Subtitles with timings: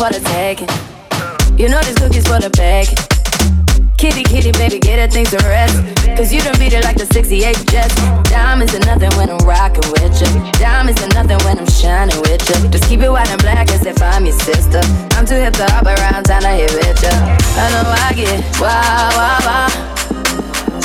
[0.00, 0.24] For the.
[1.60, 2.88] You know this cookie's for the bag.
[4.00, 5.76] Kitty, kitty, baby, get her things to rest.
[6.16, 7.36] Cause you done beat it like the 68
[7.68, 7.92] Jets.
[8.32, 10.32] Diamonds are nothing when I'm rocking with you.
[10.56, 12.56] Diamonds are nothing when I'm shining with you.
[12.72, 14.80] Just keep it white and black as if I'm your sister.
[15.20, 17.12] I'm too hip to hop around, time to hit with ya.
[17.60, 19.68] I know I get wow, wow, wow.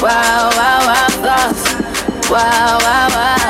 [0.00, 1.62] Wow, wow, wow, thoughts.
[2.32, 3.41] Wow, wow, wow.